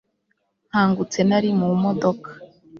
Nkangutse 0.69 1.19
nari 1.29 1.49
mu 1.59 1.67
modoka 1.83 2.29